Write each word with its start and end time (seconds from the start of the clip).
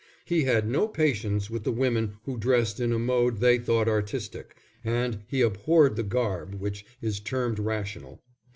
He 0.25 0.45
had 0.45 0.67
no 0.67 0.87
patience 0.87 1.51
with 1.51 1.63
the 1.63 1.71
women 1.71 2.17
who 2.23 2.35
dressed 2.39 2.79
in 2.79 2.91
a 2.91 2.97
mode 2.97 3.37
they 3.37 3.59
thought 3.59 3.87
artistic, 3.87 4.55
and 4.83 5.19
he 5.27 5.41
abhorred 5.43 5.95
the 5.95 6.01
garb 6.01 6.55
which 6.55 6.83
is 7.03 7.19
termed 7.19 7.59
rational. 7.59 8.19